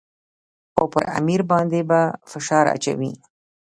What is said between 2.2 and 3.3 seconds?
فشار اچوي.